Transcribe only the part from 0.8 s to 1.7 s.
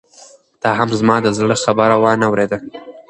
زما د زړه